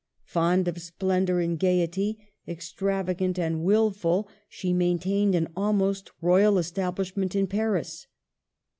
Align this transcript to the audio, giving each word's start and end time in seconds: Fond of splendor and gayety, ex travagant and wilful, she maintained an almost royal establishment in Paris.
Fond 0.25 0.67
of 0.67 0.81
splendor 0.81 1.39
and 1.41 1.59
gayety, 1.59 2.17
ex 2.47 2.73
travagant 2.75 3.37
and 3.37 3.63
wilful, 3.63 4.27
she 4.49 4.73
maintained 4.73 5.35
an 5.35 5.49
almost 5.55 6.09
royal 6.23 6.57
establishment 6.57 7.35
in 7.35 7.45
Paris. 7.45 8.07